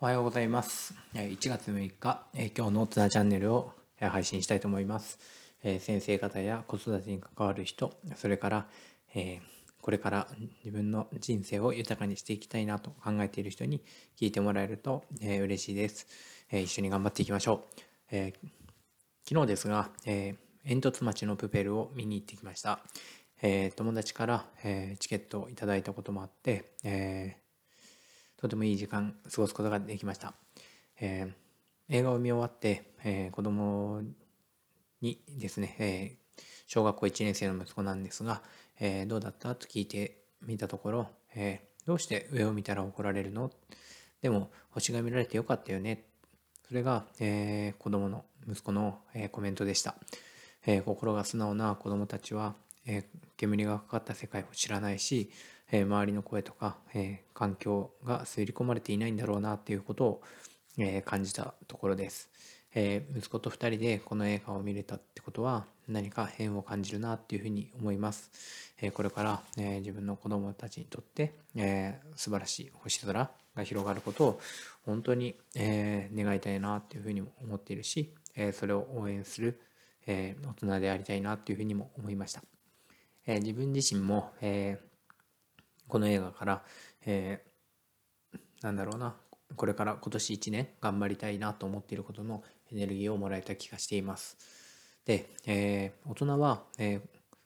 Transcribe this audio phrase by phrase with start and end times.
[0.00, 0.94] おはようございます。
[1.12, 2.22] 1月6日、
[2.56, 5.18] 今日のツナチャンネルを配信したいと思います。
[5.80, 8.66] 先生方や子育てに関わる人、それから、
[9.82, 10.28] これから
[10.64, 13.82] 自分の人生を豊かにしていきたいなと考えている人に
[14.16, 16.06] 聞いてもらえると、嬉しいです、
[16.52, 17.64] 一緒に頑張っていきましょ
[18.12, 18.14] う。
[19.28, 20.36] 昨日ですが、煙
[20.80, 22.78] 突町のプペルを見に行ってきました。
[23.42, 26.70] え友達から、えチケットをいただいたこともあって、
[28.40, 30.34] とてもいい時間過ごすことができました。
[31.00, 31.32] えー
[31.90, 34.02] 映画を見終わって、えー子供
[35.00, 38.42] にですね、えー小学校1年生の息子なんですが、
[38.78, 39.54] えどうだった？
[39.54, 43.50] と聞いてみたところ、えどうして上を見たら怒られるの？
[44.22, 46.04] でも星が見られてよかったよね。
[46.68, 49.94] それが、えー子供の息子の、えコメントでした。
[50.66, 52.54] え心が素直な子供たちは、
[52.86, 53.08] え
[53.38, 55.30] 煙がかかった世界を知らないし、
[55.70, 60.22] えー周りの声とか、えー環境が刷り込まれていないんだろうなっていうことを、
[60.78, 62.30] えー感じたところです。
[62.74, 68.30] え息子と2人でこの映画を見れたってことは何か変を感じるなっていうふうに思います。
[68.80, 74.40] えこれから、え自分の子供たちにとって、えー素晴らしい星空が広がることを
[74.84, 79.60] 本当に、え願いたいなっていうふうにも思っているし、えそれを応援する、
[80.06, 82.42] え大人でありたいなっていうふうにも思いました。
[83.26, 84.87] え自分自身も、えー
[85.88, 86.62] この映画から、
[87.06, 87.48] えー
[88.62, 89.14] なんだろうな
[89.56, 94.36] これから今年1年頑張りたいなと思っていることのエネルギーをもらえた気がしています。
[95.06, 97.00] で、えー大人は、えー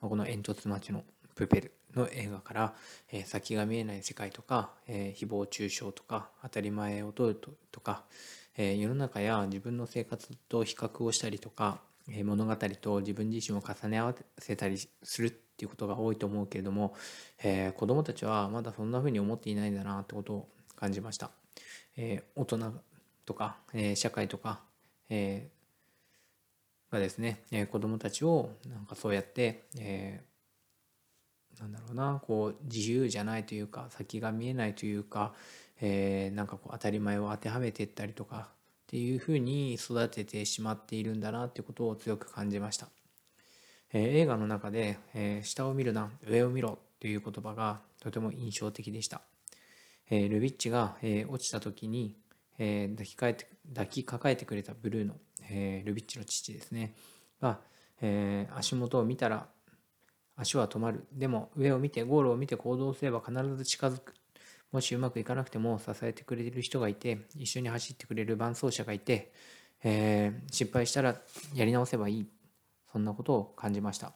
[0.00, 1.02] この煙突町の
[1.34, 2.74] プペルの映画から、
[3.12, 8.04] えー先が見えない世界とか、えー誹謗中傷とか当たり前を取るとか、
[8.56, 11.80] えー世の中や自分の生活と比較をしたりとか、
[12.24, 16.94] 物語と自分自身を重ね合わせたりするっていうことが多いと思うけれども、
[17.42, 21.30] えー子どもたちはまだそんな風に思っていないんだなってことを感じました。
[21.96, 22.82] えー大人
[23.24, 24.60] とか、えー社会とか、
[25.08, 25.50] え
[26.90, 30.22] がですね、え子どもたちをなんかそうやって、え
[31.58, 35.34] なんだろうなこう自由じゃないというか先が見えないというか、
[35.80, 38.50] えなんかこう当たり前を当てはめていったりとか
[38.94, 42.86] っていうふうに育ててしまっているんだなってことを強く感じました。
[43.92, 49.22] えー映画の中で、えー下を見るな上を見ろという言葉がとても印象的でした。
[50.10, 52.14] えールビッチが、えー落ちた時に、
[52.56, 55.16] えー抱きかえて抱きかかえてくれたブルーの、
[55.50, 56.94] えールビッチの父ですね
[57.42, 57.58] が、
[58.00, 59.48] えー足元を見たら
[60.36, 64.14] 足は止まるでも上を見てゴールを見て行動すれば必ず近づく
[64.74, 69.32] もしうまくいかなくても支えてくれる人がいて一緒に走ってくれる伴走者がいて、
[69.84, 71.14] えー失敗したら
[71.54, 72.26] やり直せばいい。
[72.90, 74.14] そんなことを感じました。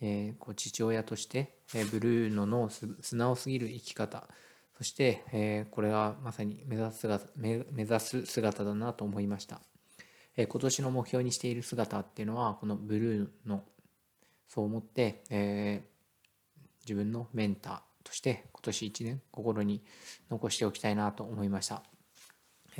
[0.00, 4.26] えーこう父親として、えーブルーノの素直すぎる生き方。
[4.78, 9.60] そして、えこれはまさに目指す姿目指す姿だなと思いました、
[10.38, 13.62] え今年の目標にしている姿っていうのはこのブルーノ。
[14.48, 15.82] そう思って、え
[16.80, 17.91] 自分のメンター。
[18.02, 19.82] として今年1年心に
[20.30, 21.82] 残しておきたいなと思いました。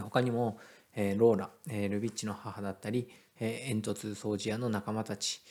[0.00, 0.58] 他にも、
[0.94, 1.50] ローラ、
[1.88, 3.08] ルビッチの母だったり、
[3.38, 5.42] 煙突掃除屋の仲間たち、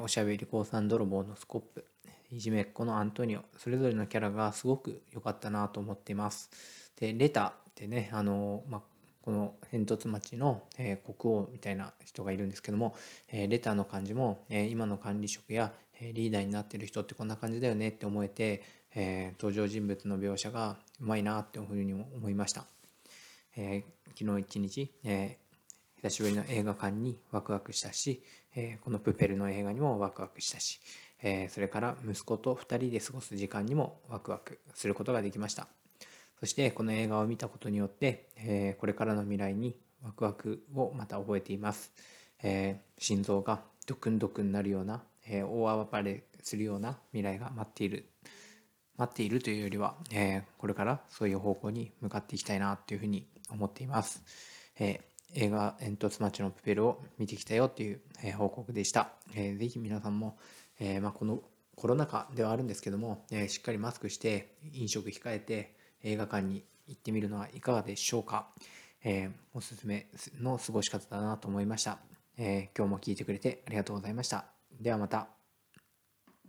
[0.00, 1.84] おしゃべり降参泥棒のスコップ
[2.32, 6.48] いじめっ子のアントニオそれぞれのキャラがすごく良かったなと思っています。
[6.98, 8.82] でレターってねあの、ま、
[9.20, 12.94] この煙突町の、え国王みたいな人がいるんですけども、
[13.28, 18.62] えレターの感じも、え今の管理職やえリーダーになってる人ってこんな感じだよねって思えて、
[18.94, 22.66] えー登場人物の描写がうまいなっていうふうにも思いました。
[23.56, 25.42] えー昨日一日、えー
[26.02, 28.22] 久しぶりの映画館にワクワクしたし、
[28.56, 30.80] えーこのプペルの映画にもワクワクしたし、
[31.22, 35.68] えーそれから息子と2人で過ごす時間にもワクワクすることができました。
[36.40, 41.92] そしてこの映画を見たことによって、えーこれからの未来にワクワクをまた覚えています。
[42.42, 48.06] えー心臓がドクンドクンなるような、えー大暴れするような未来が待っている
[48.96, 54.22] 待っているというよりは、えーこれからそういう方向に向かっていきたいなというふうに思っています。
[54.78, 59.12] えー映画「煙突町のプペル」を見てきたよという、えー報告でした。
[59.34, 60.38] えーぜひ皆さんも、
[60.78, 61.42] えーまあ、この
[61.74, 68.48] コロナ禍ではあるんですけども、えーしっかりマスクして飲食控えて映画館に行ってみるのはいかがでしょうか。
[69.04, 70.06] えーおすすめ
[70.38, 71.98] の過ごし方だなと思いました。
[72.36, 74.44] えー今日も聞いてくれてありがとうございました。
[74.80, 75.41] ではまた。